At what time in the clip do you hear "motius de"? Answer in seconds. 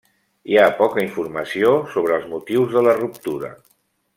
2.35-2.85